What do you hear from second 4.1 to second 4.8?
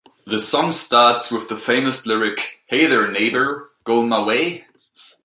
way?